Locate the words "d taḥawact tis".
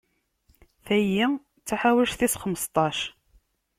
1.59-2.35